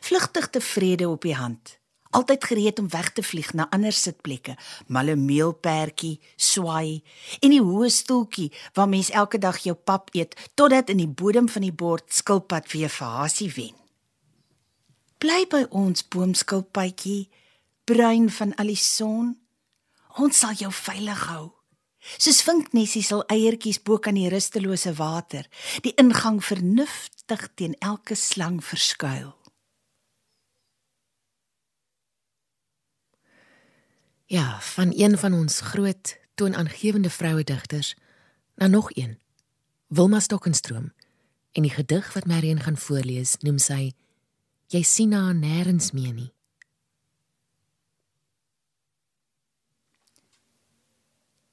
Vlugtig 0.00 0.50
tevrede 0.50 1.08
op 1.08 1.22
die 1.22 1.34
hand, 1.34 1.78
altyd 2.10 2.44
gereed 2.44 2.78
om 2.78 2.88
weg 2.88 3.12
te 3.12 3.22
vlieg 3.22 3.52
na 3.54 3.70
ander 3.70 3.92
sitplekke, 3.92 4.56
malle 4.86 5.16
meelpertjie, 5.16 6.20
swaai 6.36 7.02
en 7.40 7.50
die 7.50 7.62
hoë 7.62 7.88
stoeltjie 7.90 8.52
waar 8.74 8.88
mens 8.88 9.10
elke 9.10 9.38
dag 9.38 9.58
jou 9.58 9.76
pap 9.76 10.08
eet 10.12 10.34
totdat 10.54 10.90
in 10.90 10.96
die 10.96 11.14
bodem 11.20 11.48
van 11.48 11.62
die 11.62 11.72
bord 11.84 12.12
skilpad 12.12 12.72
weer 12.72 12.88
vir 12.88 13.06
hasie 13.06 13.52
wen. 13.54 13.76
Bly 15.18 15.46
by 15.50 15.66
ons 15.70 16.08
boomskilpadjie, 16.08 17.28
bruin 17.84 18.30
van 18.30 18.54
al 18.54 18.66
die 18.66 18.82
son. 18.82 19.45
Ons 20.16 20.38
sal 20.40 20.56
jou 20.56 20.72
veilig 20.72 21.22
hou. 21.28 21.50
Soos 22.16 22.38
vinknesie 22.46 23.02
sal 23.04 23.24
eiertjies 23.32 23.80
bo 23.82 23.98
kan 23.98 24.16
die 24.16 24.30
rustelose 24.32 24.94
water, 24.96 25.48
die 25.84 25.92
ingang 26.00 26.38
vernuftig 26.44 27.48
teen 27.58 27.74
elke 27.84 28.14
slang 28.16 28.62
verskuil. 28.64 29.34
Ja, 34.26 34.58
van 34.74 34.92
een 34.96 35.18
van 35.18 35.34
ons 35.34 35.60
groot 35.60 36.16
toonaangewende 36.34 37.10
vroue 37.10 37.44
digters 37.44 37.94
na 38.54 38.66
nog 38.66 38.90
een. 38.94 39.18
Wilma 39.86 40.20
Stokenstroom. 40.20 40.92
En 41.52 41.62
die 41.62 41.70
gedig 41.70 42.12
wat 42.12 42.26
Marion 42.26 42.60
gaan 42.60 42.76
voorlees, 42.76 43.36
noem 43.40 43.58
sy 43.58 43.92
Jy 44.66 44.82
sien 44.82 45.12
haar 45.14 45.34
nêrens 45.34 45.92
meer 45.94 46.12
nie. 46.12 46.32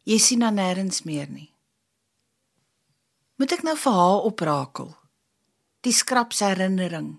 Jy 0.04 0.18
sien 0.20 0.42
haar 0.44 0.52
nêrens 0.52 1.06
meer 1.08 1.30
nie. 1.32 1.48
Moet 3.40 3.56
ek 3.56 3.62
nou 3.64 3.76
vir 3.80 3.96
haar 3.96 4.26
oprakel? 4.28 4.90
Die 5.84 5.96
skraps 5.96 6.42
herinnering, 6.44 7.14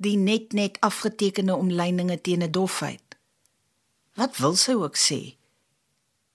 die 0.00 0.16
net 0.16 0.56
net 0.56 0.78
afgetekende 0.80 1.56
omlyninge 1.56 2.16
teen 2.20 2.42
'n 2.42 2.52
dofheid. 2.52 3.16
Wat 4.16 4.36
wil 4.40 4.56
sy 4.56 4.72
ook 4.72 4.96
sê? 4.96 5.36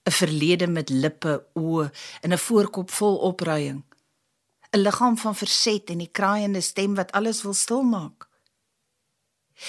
'n 0.06 0.12
Verlede 0.12 0.68
met 0.68 0.90
lippe, 0.90 1.46
oë 1.56 1.92
en 2.22 2.34
'n 2.34 2.38
voorkop 2.38 2.92
vol 2.92 3.16
opruiing. 3.32 3.84
'n 4.74 4.80
liggaam 4.80 5.18
van 5.18 5.36
verset 5.36 5.90
en 5.90 5.98
die 5.98 6.12
kraaiende 6.12 6.62
stem 6.62 6.96
wat 6.96 7.12
alles 7.12 7.42
wil 7.42 7.54
stilmaak. 7.54 8.30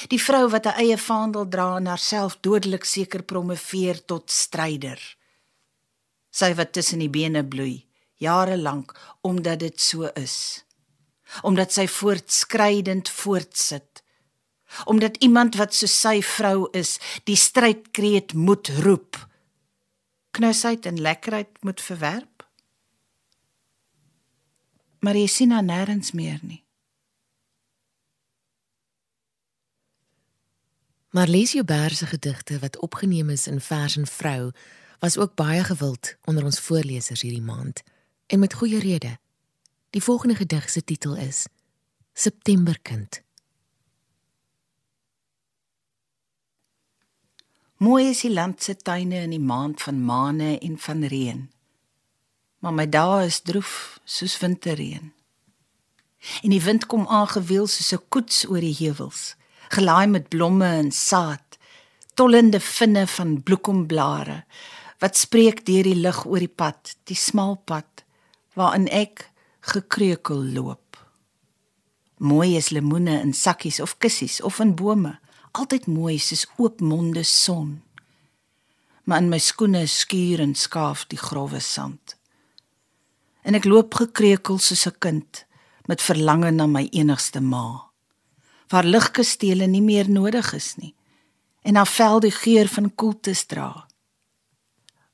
Die 0.09 0.23
vrou 0.23 0.49
wat 0.49 0.67
'n 0.67 0.79
eie 0.83 0.99
vaandel 0.99 1.49
dra 1.49 1.77
en 1.77 1.87
haarself 1.87 2.37
dodelik 2.41 2.85
seker 2.85 3.23
promoveer 3.23 4.05
tot 4.05 4.31
stryder. 4.31 5.20
Sy 6.31 6.53
wat 6.55 6.73
tussen 6.73 7.03
die 7.03 7.11
bene 7.11 7.43
bloei, 7.47 7.87
jare 8.23 8.57
lank 8.57 8.95
omdat 9.27 9.61
dit 9.65 9.81
so 9.81 10.11
is. 10.15 10.65
Omdat 11.43 11.75
sy 11.75 11.87
voortskrydend 11.91 13.09
voortsit. 13.09 14.03
Omdat 14.87 15.19
iemand 15.25 15.59
wat 15.59 15.75
so 15.75 15.91
sy 15.91 16.21
vrou 16.23 16.69
is, 16.77 16.99
die 17.27 17.39
strydkreet 17.39 18.35
moet 18.35 18.71
roep. 18.83 19.19
Knusheid 20.31 20.87
en 20.87 21.01
lekkerheid 21.03 21.63
moet 21.67 21.83
verwerp. 21.83 22.47
Maar 25.01 25.17
jy 25.17 25.27
sien 25.27 25.55
haar 25.55 25.67
nêrens 25.67 26.13
meer 26.15 26.39
nie. 26.43 26.63
Marlies 31.11 31.57
Joubert 31.57 31.97
se 31.97 32.07
gedigte 32.07 32.59
wat 32.63 32.79
opgeneem 32.79 33.31
is 33.31 33.49
in 33.51 33.61
Vers 33.61 33.97
en 33.97 34.07
Vrou 34.07 34.53
was 35.01 35.19
ook 35.19 35.35
baie 35.35 35.65
gewild 35.65 36.17
onder 36.25 36.45
ons 36.45 36.61
voorlesers 36.61 37.23
hierdie 37.25 37.43
maand 37.43 37.83
en 38.27 38.39
met 38.39 38.55
goeie 38.55 38.79
rede. 38.79 39.19
Die 39.91 40.03
volgende 40.03 40.35
gedig 40.35 40.71
se 40.71 40.85
titel 40.85 41.17
is 41.17 41.47
Septemberkind. 42.13 43.23
Mooi 47.77 48.09
is 48.09 48.21
die 48.21 48.33
land 48.33 48.63
se 48.63 48.77
tuine 48.77 49.23
in 49.25 49.33
die 49.33 49.41
maand 49.41 49.83
van 49.83 50.05
maane 50.05 50.59
en 50.59 50.79
van 50.79 51.05
reën. 51.05 51.51
Maar 52.59 52.75
my 52.75 52.89
dae 52.89 53.25
is 53.25 53.41
droef 53.41 54.01
soos 54.05 54.39
winterreën. 54.39 55.13
En 56.43 56.53
die 56.53 56.63
wind 56.63 56.87
kom 56.87 57.09
aangewiel 57.09 57.67
soos 57.67 57.93
'n 57.93 58.05
koets 58.09 58.45
oor 58.49 58.61
die 58.61 58.77
heuwels 58.77 59.35
gelaai 59.71 60.07
met 60.07 60.29
blomme 60.29 60.67
en 60.67 60.91
saad, 60.93 61.59
tollende 62.15 62.61
vinne 62.61 63.07
van 63.07 63.43
bloekomblare 63.43 64.45
wat 65.01 65.17
spreek 65.17 65.65
deur 65.67 65.87
die 65.89 65.97
lig 65.97 66.25
oor 66.27 66.43
die 66.43 66.53
pad, 66.53 66.95
die 67.09 67.17
smal 67.17 67.57
pad 67.65 68.05
waarin 68.59 68.89
ek 68.93 69.27
gekreukel 69.73 70.43
loop. 70.55 70.99
Mooi 72.21 72.57
is 72.59 72.71
lemoene 72.75 73.21
in 73.25 73.33
sakkies 73.33 73.81
of 73.81 73.97
kussies 73.99 74.41
of 74.45 74.61
in 74.61 74.75
bome, 74.77 75.17
altyd 75.57 75.89
mooi 75.89 76.19
soos 76.21 76.45
oop 76.59 76.81
monde 76.85 77.25
son. 77.25 77.81
Maar 79.05 79.25
in 79.25 79.31
my 79.33 79.41
skoene 79.41 79.87
skuur 79.89 80.43
en 80.45 80.55
skaaf 80.55 81.07
die 81.09 81.19
grouwe 81.19 81.61
sand. 81.65 82.17
En 83.43 83.57
ek 83.57 83.65
loop 83.65 83.97
gekreukel 83.97 84.61
soos 84.61 84.87
'n 84.87 84.99
kind 84.99 85.47
met 85.89 86.03
verlange 86.03 86.51
na 86.51 86.67
my 86.67 86.89
enigste 86.93 87.41
ma 87.41 87.91
waar 88.71 88.87
ligkastele 88.87 89.67
nie 89.67 89.83
meer 89.83 90.11
nodig 90.11 90.53
is 90.55 90.75
nie 90.79 90.95
en 91.67 91.77
haar 91.77 91.91
vel 91.91 92.21
die 92.21 92.35
geur 92.35 92.69
van 92.71 92.95
koeltes 92.95 93.43
dra 93.51 93.87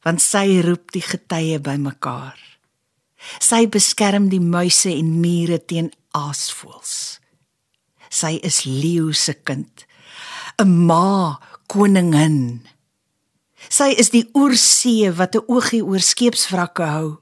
want 0.06 0.22
sy 0.22 0.62
roep 0.62 0.94
die 0.94 1.02
getye 1.02 1.58
bymekaar. 1.58 2.38
Sy 3.42 3.66
beskerm 3.66 4.30
die 4.30 4.40
muise 4.40 4.94
en 4.94 5.16
mure 5.18 5.58
teen 5.58 5.90
aasvoëls 6.14 7.18
sy 8.10 8.38
is 8.46 8.64
leeu 8.64 9.12
se 9.12 9.34
kind 9.34 9.84
'n 10.58 10.86
ma 10.86 11.38
koningin. 11.68 12.62
Sy 13.68 13.94
is 13.98 14.10
die 14.10 14.28
oorsee 14.32 15.10
wat 15.12 15.34
'n 15.34 15.44
oogie 15.48 15.82
oor 15.82 16.00
skeepswrakke 16.00 16.86
hou 16.96 17.20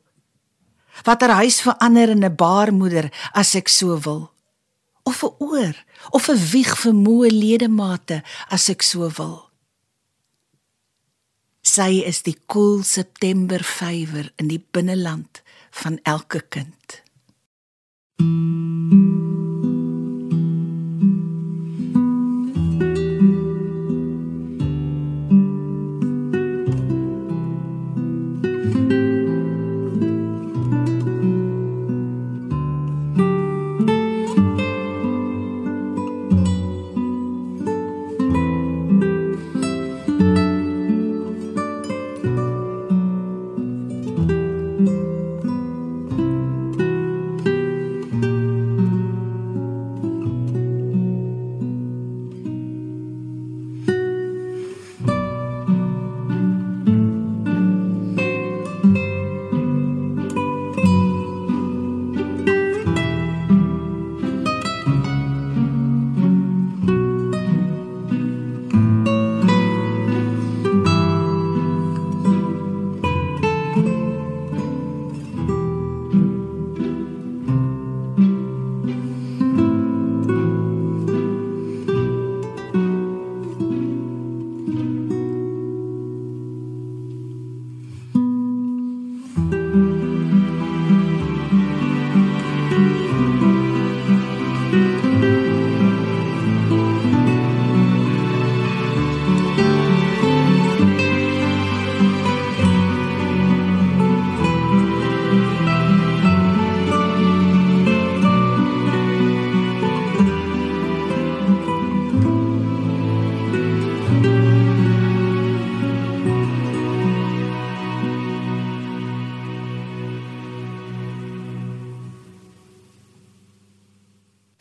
wat 1.05 1.21
haar 1.21 1.43
huis 1.43 1.59
verander 1.61 2.11
in 2.11 2.25
'n 2.25 2.37
baarmoeder 2.37 3.11
as 3.35 3.55
ek 3.55 3.69
so 3.69 3.99
wil. 3.99 4.31
Of 5.05 5.25
'n 5.25 5.35
oor 5.39 5.75
of 6.13 6.29
'n 6.29 6.39
wieg 6.53 6.77
vir 6.77 6.95
moe 6.95 7.29
ledemate 7.29 8.23
as 8.49 8.69
ek 8.69 8.83
so 8.83 9.09
wil. 9.19 9.44
Sy 11.75 12.05
is 12.07 12.21
die 12.23 12.37
koel 12.47 12.85
September 12.87 13.63
vywer 13.67 14.29
in 14.39 14.47
die 14.47 14.61
binneland 14.61 15.41
van 15.81 15.97
elke 16.07 16.45
kind. 16.55 17.01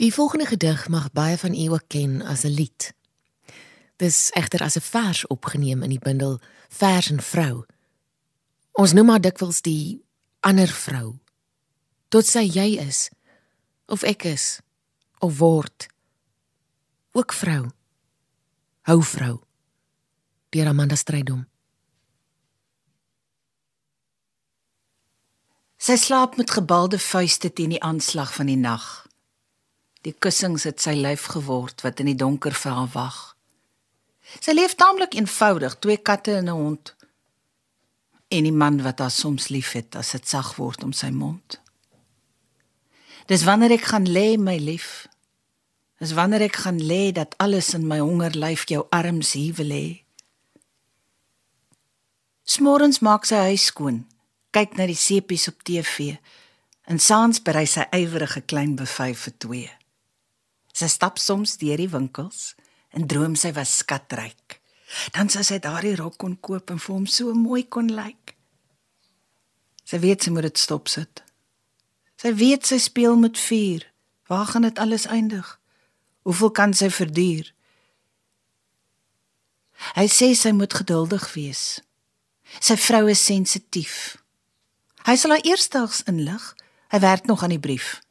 Die 0.03 0.13
volgende 0.13 0.45
gedig 0.45 0.87
mag 0.87 1.11
baie 1.11 1.37
van 1.37 1.53
u 1.55 1.67
ook 1.71 1.83
ken 1.87 2.21
as 2.21 2.43
'n 2.43 2.47
lied. 2.47 2.93
Dis 3.95 4.31
egter 4.31 4.61
as 4.61 4.75
'n 4.75 4.81
vers 4.81 5.27
opgeneem 5.27 5.83
in 5.83 5.89
die 5.89 5.99
bundel 5.99 6.39
Vers 6.69 7.09
en 7.09 7.21
Vrou. 7.21 7.65
Ons 8.71 8.93
noem 8.93 9.09
haar 9.09 9.21
dikwels 9.21 9.61
die 9.61 10.05
ander 10.39 10.67
vrou. 10.67 11.19
Tot 12.07 12.25
sy 12.25 12.39
jy 12.39 12.77
is 12.87 13.09
of 13.85 14.03
ek 14.03 14.23
is 14.23 14.59
of 15.19 15.37
word 15.37 15.87
ook 17.11 17.33
vrou. 17.33 17.69
Hou 18.81 19.03
vrou. 19.03 19.43
Deur 20.49 20.67
Amanda 20.67 20.95
Strydom. 20.95 21.47
Sy 25.77 25.95
slaap 25.95 26.37
met 26.37 26.51
gebalde 26.51 26.99
vuiste 26.99 27.53
teen 27.53 27.69
die 27.69 27.83
aanslag 27.83 28.33
van 28.33 28.45
die 28.45 28.57
nag. 28.57 29.02
Die 30.03 30.15
kussings 30.19 30.65
het 30.67 30.81
sy 30.83 30.97
lyf 30.99 31.29
geword 31.31 31.83
wat 31.85 32.01
in 32.03 32.09
die 32.11 32.19
donker 32.19 32.51
vir 32.51 32.75
haar 32.75 32.91
wag. 32.91 33.19
Sy 34.43 34.51
leef 34.51 34.75
taamlik 34.75 35.15
eenvoudig, 35.15 35.77
twee 35.79 35.97
katte 35.97 36.35
en 36.35 36.49
'n 36.49 36.59
hond. 36.59 36.95
En 38.27 38.43
die 38.43 38.57
man 38.63 38.81
wat 38.81 38.99
haar 38.99 39.11
soms 39.11 39.47
liefhet 39.47 39.95
as 39.95 40.11
dit 40.11 40.27
sag 40.27 40.55
word 40.55 40.83
om 40.83 40.93
sy 40.93 41.09
mond. 41.09 41.61
Dis 43.27 43.43
wanneer 43.43 43.71
ek 43.71 43.85
gaan 43.91 44.07
lê, 44.07 44.37
my 44.37 44.57
lief. 44.57 45.07
Dis 45.99 46.11
wanneer 46.11 46.41
ek 46.41 46.55
gaan 46.55 46.81
lê 46.81 47.11
dat 47.11 47.37
alles 47.37 47.73
in 47.73 47.87
my 47.87 47.99
honger 47.99 48.35
lyf 48.35 48.67
jou 48.67 48.85
arms 48.89 49.33
wil 49.33 49.71
hê. 49.71 50.03
Smorens 52.43 52.99
maak 52.99 53.25
sy 53.25 53.35
huis 53.35 53.65
skoon. 53.65 54.03
Kyk 54.51 54.75
na 54.75 54.85
die 54.85 54.99
sepies 54.99 55.47
op 55.47 55.63
TV. 55.63 56.17
En 56.85 56.99
saans 56.99 57.41
berei 57.41 57.65
sy 57.65 57.87
ywerige 57.91 58.41
klein 58.41 58.75
buffet 58.75 59.15
vir 59.17 59.33
twee. 59.37 59.82
Sy 60.73 60.89
stap 60.89 61.19
soms 61.21 61.57
deur 61.61 61.77
die 61.77 61.89
winkels 61.89 62.53
en 62.93 63.07
droom 63.09 63.37
sy 63.37 63.53
was 63.53 63.77
skatryk. 63.81 64.59
Dan 65.13 65.29
sou 65.29 65.43
sy 65.45 65.59
daardie 65.61 65.95
rok 65.97 66.19
kon 66.21 66.35
koop 66.41 66.69
en 66.73 66.81
vir 66.81 66.93
hom 66.93 67.07
so 67.09 67.33
mooi 67.37 67.63
kon 67.65 67.89
lyk. 67.93 68.35
Sy 69.85 69.99
weet 70.01 70.25
sy 70.25 70.33
moet 70.33 70.47
dit 70.49 70.61
stop 70.61 70.89
sit. 70.89 71.23
Sy 72.21 72.33
weet 72.39 72.65
sy 72.69 72.79
speel 72.81 73.17
met 73.19 73.37
vuur. 73.37 73.85
Waar 74.29 74.45
gaan 74.49 74.65
dit 74.65 74.79
alles 74.79 75.05
eindig? 75.05 75.47
Hoeveel 76.23 76.53
kan 76.55 76.73
sy 76.73 76.89
verduur? 76.93 77.49
Hy 79.97 80.05
sê 80.07 80.31
sy 80.37 80.53
moet 80.55 80.73
geduldig 80.73 81.25
wees. 81.35 81.81
Sy 82.63 82.77
vrou 82.79 83.09
is 83.11 83.23
sensitief. 83.25 84.15
Hy 85.03 85.17
sal 85.19 85.35
haar 85.35 85.43
eersdaags 85.43 86.05
inlig. 86.07 86.53
Hy 86.93 87.01
werk 87.03 87.27
nog 87.27 87.43
aan 87.43 87.57
die 87.57 87.59
brief. 87.59 88.02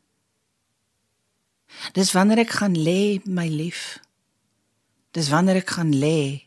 Dis 1.93 2.13
wanneer 2.15 2.45
ek 2.45 2.55
gaan 2.63 2.79
lê, 2.79 3.19
my 3.27 3.49
lief. 3.51 3.99
Dis 5.13 5.29
wanneer 5.29 5.61
ek 5.61 5.75
gaan 5.77 5.93
lê 5.93 6.47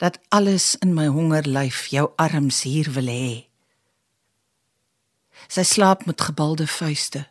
dat 0.00 0.16
alles 0.32 0.78
in 0.80 0.94
my 0.96 1.10
hongerlyf 1.12 1.90
jou 1.92 2.06
arms 2.16 2.62
hier 2.64 2.88
wil 2.96 3.10
hê. 3.12 3.50
Sy 5.44 5.64
slaap 5.66 6.06
met 6.08 6.20
gebalde 6.24 6.64
vuiste. 6.64 7.26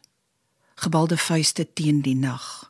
Gebalde 0.77 1.17
vuiste 1.17 1.65
teen 1.73 2.03
die 2.05 2.13
nag. 2.15 2.69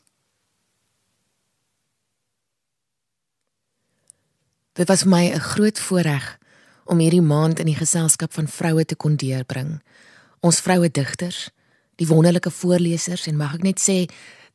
Dit 4.80 4.88
was 4.88 5.04
my 5.04 5.28
'n 5.28 5.40
groot 5.40 5.80
voorreg 5.80 6.40
om 6.86 7.00
hierdie 7.00 7.22
maand 7.22 7.60
in 7.60 7.66
die 7.66 7.76
geselskap 7.76 8.34
van 8.34 8.48
vroue 8.48 8.86
te 8.86 8.96
kon 8.96 9.16
deurbring. 9.16 9.82
Ons 10.40 10.60
vroue 10.60 10.92
digters, 10.92 11.50
die 12.00 12.08
wonderlike 12.08 12.52
voorlesers 12.52 13.28
en 13.28 13.38
mag 13.40 13.58
ek 13.60 13.66
net 13.68 13.82
sê 13.84 14.06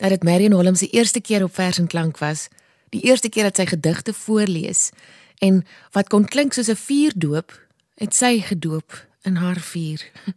dat 0.01 0.11
dit 0.15 0.25
Marion 0.27 0.57
Holmes 0.57 0.83
se 0.83 0.91
eerste 0.97 1.21
keer 1.21 1.45
op 1.45 1.55
vers 1.55 1.79
en 1.79 1.87
klank 1.87 2.19
was, 2.19 2.49
die 2.91 3.05
eerste 3.05 3.29
keer 3.29 3.51
dat 3.51 3.61
sy 3.61 3.67
gedigte 3.71 4.15
voorlees 4.17 4.91
en 5.45 5.63
wat 5.93 6.09
kon 6.09 6.25
klink 6.25 6.55
soos 6.55 6.71
'n 6.71 6.79
vuurdoop, 6.79 7.53
het 8.01 8.15
sy 8.15 8.41
gedoop 8.41 9.07
in 9.23 9.37
haar 9.37 9.61
vuur. 9.61 10.01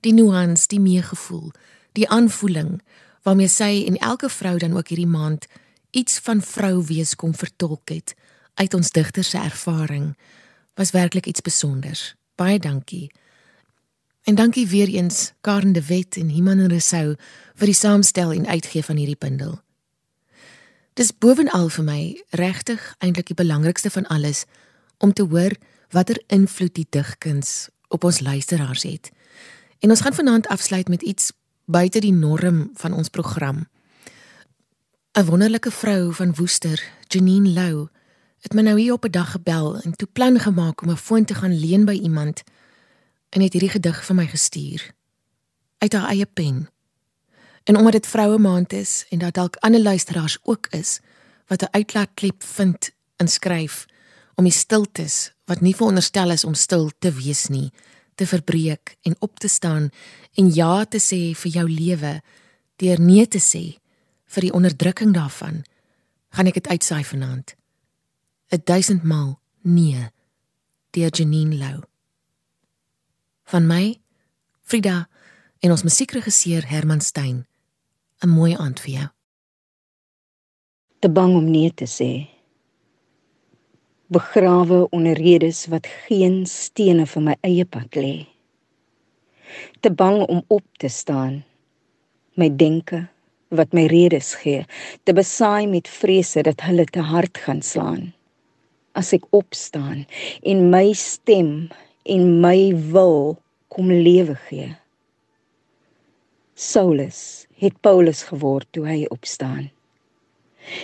Die 0.00 0.12
nuance, 0.12 0.66
die 0.66 0.80
meegevoel, 0.80 1.52
die 1.92 2.08
aanvoeling 2.08 2.80
waarmee 3.22 3.48
sy 3.48 3.84
en 3.86 3.98
elke 4.00 4.28
vrou 4.28 4.56
dan 4.58 4.76
ook 4.76 4.88
hierdie 4.88 5.10
maand 5.10 5.46
iets 5.90 6.18
van 6.24 6.40
vrou 6.40 6.84
wees 6.86 7.14
kom 7.14 7.34
vertolk 7.34 7.88
het 7.92 8.14
uit 8.54 8.74
ons 8.74 8.90
digter 8.90 9.24
se 9.24 9.38
ervaring 9.38 10.16
was 10.74 10.90
werklik 10.96 11.26
iets 11.26 11.38
spesiaals. 11.44 12.14
Baie 12.34 12.58
dankie. 12.58 13.10
En 14.22 14.34
dankie 14.34 14.66
weer 14.68 14.88
eens 14.88 15.32
Karen 15.40 15.72
de 15.72 15.86
Wet 15.86 16.16
en 16.16 16.30
Iman 16.30 16.66
Resou 16.66 17.16
vir 17.54 17.66
die 17.66 17.74
saamstel 17.74 18.32
en 18.32 18.46
uitgee 18.46 18.84
van 18.84 18.96
hierdie 18.96 19.18
bundel. 19.18 19.60
Dis 20.94 21.12
bovenal 21.16 21.68
vir 21.68 21.84
my 21.84 22.00
regtig 22.30 22.82
eintlik 22.98 23.30
die 23.30 23.38
belangrikste 23.38 23.90
van 23.90 24.06
alles 24.06 24.44
om 24.98 25.12
te 25.12 25.22
hoor 25.22 25.56
watter 25.90 26.20
invloed 26.26 26.74
die 26.74 26.86
digkuns 26.90 27.68
op 27.88 28.04
ons 28.04 28.20
luisteraars 28.20 28.82
het. 28.82 29.10
En 29.80 29.90
ons 29.90 30.00
gaan 30.00 30.14
vanaand 30.14 30.46
afsluit 30.46 30.88
met 30.88 31.02
iets 31.02 31.32
buite 31.64 32.00
die 32.00 32.12
norm 32.12 32.70
van 32.74 32.92
ons 32.92 33.08
program. 33.08 33.66
'n 35.12 35.24
Wonderlike 35.24 35.70
vrou 35.70 36.14
van 36.14 36.34
Woester, 36.34 36.82
Janine 37.08 37.48
Lou, 37.48 37.88
het 38.40 38.54
my 38.54 38.62
nou 38.62 38.78
hier 38.78 38.92
op 38.92 39.04
'n 39.04 39.10
dag 39.10 39.30
gebel 39.30 39.80
en 39.80 39.92
toe 39.92 40.08
plan 40.12 40.38
gemaak 40.38 40.82
om 40.82 40.90
'n 40.90 40.96
foon 40.96 41.24
te 41.24 41.34
gaan 41.34 41.58
leen 41.58 41.84
by 41.84 41.92
iemand 41.92 42.42
en 43.30 43.40
het 43.40 43.52
hierdie 43.52 43.70
gedig 43.70 44.04
vir 44.04 44.16
my 44.16 44.26
gestuur. 44.26 44.94
Uit 45.78 45.92
haar 45.92 46.10
eie 46.10 46.26
pen. 46.26 46.68
En 47.64 47.76
omdat 47.76 47.92
dit 47.92 48.06
vroue 48.06 48.38
maand 48.38 48.72
is 48.72 49.04
en 49.10 49.18
dat 49.18 49.34
dalk 49.34 49.56
ander 49.56 49.80
luisteraars 49.80 50.38
ook 50.42 50.66
is 50.70 51.00
wat 51.46 51.62
'n 51.62 51.70
uitlaatklep 51.70 52.42
vind 52.42 52.90
in 53.16 53.28
skryf 53.28 53.86
om 54.34 54.44
die 54.44 54.52
stiltes 54.52 55.32
wat 55.44 55.60
nie 55.60 55.76
veronderstel 55.76 56.30
is 56.30 56.44
om 56.44 56.54
stil 56.54 56.90
te 56.98 57.12
wees 57.12 57.46
nie 57.46 57.72
te 58.14 58.26
verbreek 58.26 58.96
en 59.02 59.16
op 59.18 59.38
te 59.38 59.48
staan 59.48 59.90
en 60.34 60.54
ja 60.54 60.84
te 60.84 61.00
sê 61.00 61.20
vir 61.42 61.50
jou 61.52 61.66
lewe 61.70 62.20
deur 62.76 63.00
nee 63.00 63.26
te 63.28 63.40
sê 63.40 63.64
vir 64.24 64.46
die 64.46 64.52
onderdrukking 64.52 65.14
daarvan 65.16 65.62
gaan 66.30 66.46
ek 66.46 66.60
dit 66.60 66.68
uitsaai 66.68 67.04
vanaand. 67.04 67.56
'n 68.50 68.62
duisend 68.64 69.02
maal 69.02 69.40
nee 69.62 70.08
deur 70.90 71.10
Janine 71.10 71.56
Lou 71.56 71.89
van 73.50 73.66
my 73.66 73.84
Frida 74.62 75.08
en 75.60 75.70
ons 75.70 75.86
musiekregisseur 75.86 76.66
Herman 76.66 77.00
Stein 77.00 77.46
'n 78.24 78.28
mooi 78.28 78.54
aand 78.56 78.80
vir 78.80 78.92
jou 78.98 79.08
te 81.00 81.08
bang 81.08 81.32
om 81.34 81.50
nee 81.50 81.72
te 81.72 81.86
sê 81.88 82.12
begrawe 84.10 84.88
onder 84.90 85.14
redes 85.14 85.66
wat 85.70 85.86
geen 85.86 86.42
stene 86.46 87.06
vir 87.06 87.22
my 87.22 87.34
eie 87.46 87.64
pad 87.64 87.94
lê. 87.94 88.26
Te 89.80 89.90
bang 89.94 90.24
om 90.26 90.42
op 90.50 90.64
te 90.82 90.90
staan. 90.90 91.44
My 92.34 92.50
denke 92.50 93.04
wat 93.54 93.74
my 93.74 93.86
redes 93.90 94.32
gee, 94.42 94.64
te 95.06 95.14
besaai 95.14 95.70
met 95.70 95.90
vrese 95.90 96.42
dat 96.46 96.62
hulle 96.66 96.86
te 96.90 97.02
hard 97.06 97.38
gaan 97.38 97.62
slaan. 97.62 98.10
As 98.98 99.14
ek 99.14 99.26
opstaan 99.30 100.04
en 100.42 100.66
my 100.74 100.90
stem 100.98 101.70
en 102.04 102.40
my 102.40 102.70
wil 102.92 103.36
kom 103.68 103.90
lewe 103.90 104.34
gee. 104.48 104.70
Saulus 106.54 107.46
het 107.60 107.76
Paulus 107.80 108.22
geword 108.28 108.68
toe 108.72 108.86
hy 108.88 109.04
opstaan. 109.10 109.70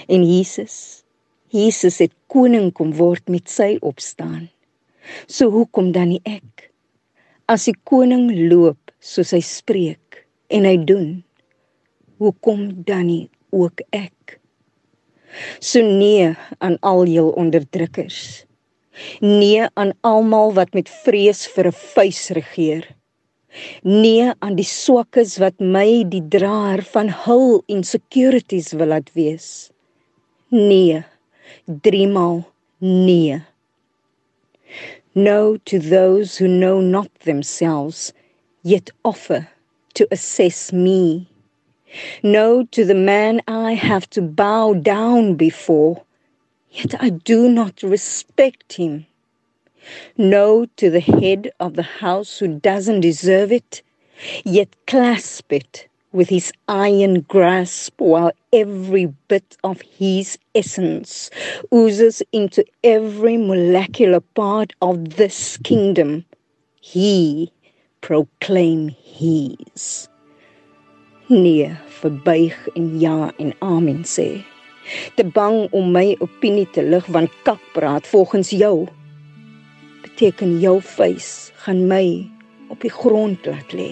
En 0.09 0.25
Jesus 0.25 1.07
Jesus 1.55 2.01
het 2.03 2.13
koning 2.27 2.73
kom 2.75 2.91
word 2.99 3.29
met 3.31 3.47
sy 3.49 3.77
opstaan. 3.87 4.49
So 5.31 5.49
hoekom 5.55 5.93
dan 5.95 6.11
nie 6.11 6.23
ek? 6.27 6.73
As 7.47 7.69
die 7.69 7.77
koning 7.87 8.27
loop 8.51 8.91
soos 8.99 9.31
hy 9.37 9.41
spreek 9.47 10.25
en 10.51 10.67
hy 10.67 10.75
doen, 10.83 11.23
hoekom 12.19 12.83
dan 12.89 13.07
nie 13.07 13.23
ook 13.55 13.85
ek? 13.95 14.41
So 15.63 15.85
nee 15.87 16.33
aan 16.59 16.81
al 16.83 17.07
jou 17.07 17.29
onderdrukkers. 17.39 18.43
Nee 19.21 19.67
aan 19.75 19.93
almal 20.01 20.53
wat 20.59 20.75
met 20.75 20.89
vrees 21.05 21.47
vir 21.55 21.67
'n 21.69 21.79
vuis 21.95 22.23
regeer. 22.39 22.85
Nee 23.83 24.33
aan 24.39 24.57
die 24.57 24.69
swakkes 24.69 25.37
wat 25.39 25.61
my 25.61 26.05
die 26.15 26.25
draer 26.29 26.83
van 26.95 27.09
hul 27.25 27.63
insecurities 27.67 28.73
wil 28.73 28.87
laat 28.95 29.13
wees. 29.15 29.71
Nee 30.51 31.05
driemaal 31.67 32.45
nee. 32.79 33.43
No 35.15 35.57
to 35.65 35.79
those 35.79 36.37
who 36.37 36.47
know 36.47 36.81
not 36.81 37.09
themselves, 37.25 38.13
yet 38.63 38.93
offer 39.03 39.49
to 39.95 40.07
assess 40.11 40.73
me. 40.73 41.27
No 42.23 42.65
to 42.73 42.85
the 42.85 42.95
man 42.95 43.41
I 43.49 43.73
have 43.73 44.11
to 44.11 44.21
bow 44.23 44.75
down 44.75 45.37
before, 45.37 46.03
yet 46.77 46.95
I 47.01 47.11
do 47.11 47.49
not 47.49 47.83
respect 47.83 48.75
him. 48.75 49.07
No 50.17 50.67
to 50.77 50.91
the 50.91 51.01
head 51.01 51.51
of 51.61 51.75
the 51.75 51.83
house 51.83 52.39
who 52.39 52.49
doesn't 52.49 53.01
deserve 53.01 53.53
it, 53.53 53.83
yet 54.45 54.69
clasp 54.87 55.53
it 55.53 55.89
with 56.13 56.29
his 56.29 56.53
iron 56.69 57.21
grasp 57.23 58.01
while 58.01 58.33
every 58.53 59.07
bit 59.29 59.57
of 59.63 59.81
his 59.83 60.39
essence 60.55 61.31
oozes 61.73 62.23
into 62.33 62.65
every 62.83 63.37
molecular 63.37 64.21
part 64.21 64.73
of 64.81 65.17
this 65.17 65.59
kingdom. 65.59 66.25
He 66.81 67.53
proclaim 68.01 68.89
his. 68.89 70.09
Nee, 71.29 71.77
verbuig 72.01 72.69
en 72.77 73.01
ja 73.01 73.33
en 73.39 73.53
amen 73.61 74.05
sê. 74.05 74.45
Te 75.15 75.25
bang 75.25 75.67
om 75.71 75.93
my 75.93 76.17
opinie 76.19 76.67
te 76.71 76.83
lig 76.83 77.07
want 77.07 77.33
kak 77.43 77.63
praat 77.73 78.07
volgens 78.07 78.51
jou. 78.51 78.87
Beteken 80.03 80.59
jou 80.61 80.81
vuis 80.97 81.31
gaan 81.65 81.87
my 81.91 82.07
op 82.71 82.81
die 82.81 82.93
grond 82.93 83.47
laat 83.47 83.73
lê 83.73 83.91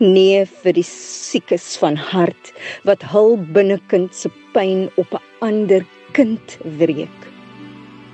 nee 0.00 0.44
vir 0.62 0.74
die 0.78 0.86
siekes 0.86 1.66
van 1.80 1.98
hart 2.10 2.52
wat 2.88 3.04
hul 3.12 3.36
binnekind 3.56 4.14
se 4.16 4.30
pyn 4.54 4.88
op 5.02 5.14
'n 5.14 5.26
ander 5.48 5.84
kind 6.16 6.56
wreek 6.80 7.20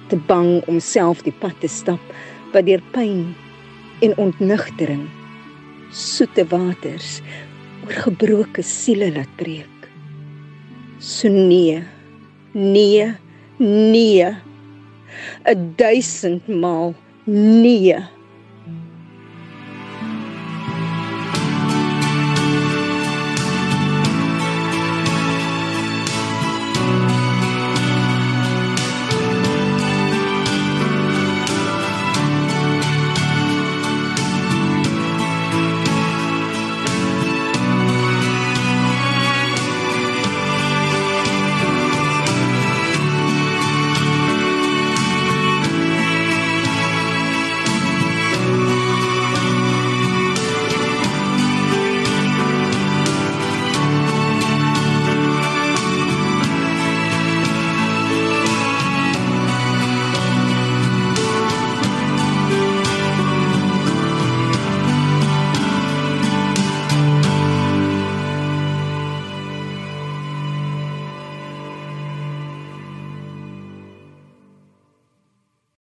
te 0.09 0.17
bang 0.33 0.51
om 0.71 0.81
self 0.81 1.23
die 1.29 1.37
pad 1.45 1.57
te 1.61 1.69
stap 1.69 2.05
wat 2.53 2.67
deur 2.67 2.83
pyn 2.97 3.35
en 4.05 4.19
ontnugtering 4.27 5.07
soete 5.91 6.45
waters 6.53 7.21
oor 7.87 7.97
gebroke 8.09 8.63
siele 8.63 9.09
laat 9.17 9.33
breek 9.41 9.76
so 10.99 11.29
nee 11.29 11.83
nee 12.53 13.15
nee. 13.59 14.37
'n 15.45 15.73
duisend 15.77 16.47
maal 16.49 16.95
nee 17.25 17.97